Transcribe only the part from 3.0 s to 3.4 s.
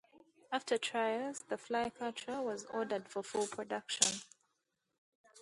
for